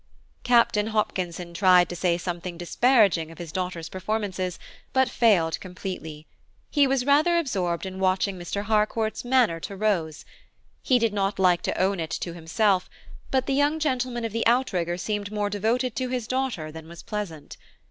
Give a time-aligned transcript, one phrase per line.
[0.41, 4.57] Captain Hopkinson tried to say something disparaging of his daughters' performances,
[4.93, 6.25] but failed completely.
[6.71, 8.63] He was rather absorbed in watching Mr.
[8.63, 10.25] Harcourt's manner to Rose;
[10.81, 12.89] he did not like to own it to himself,
[13.29, 17.03] but the young gentleman of the outrigger seemed more devoted to his daughter than was
[17.03, 17.57] pleasant.